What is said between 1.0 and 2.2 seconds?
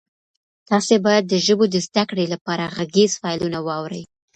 باید د ژبو د زده